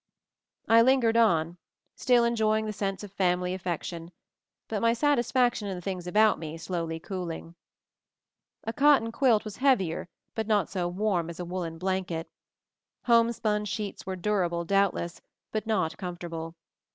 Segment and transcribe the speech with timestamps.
[0.67, 1.59] I lingered on,
[1.95, 4.11] still enjoying the sense of family affection,
[4.67, 7.53] but my satisfaction in the things about me slowly cooling.
[8.63, 12.27] A cotton quilt was heavier but not so warm as a woolen blanket.
[13.03, 16.55] Homespun sheets were durable, doubtless, but not com fortable.